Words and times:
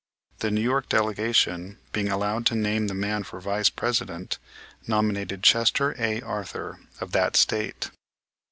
The 0.39 0.49
New 0.49 0.61
York 0.61 0.89
delegation, 0.89 1.77
being 1.91 2.09
allowed 2.09 2.47
to 2.47 2.55
name 2.55 2.87
the 2.87 2.95
man 2.95 3.21
for 3.23 3.39
Vice 3.39 3.69
President, 3.69 4.39
nominated 4.87 5.43
Chester 5.43 5.93
A. 5.99 6.23
Arthur, 6.23 6.79
of 6.99 7.11
that 7.11 7.35
State. 7.37 7.91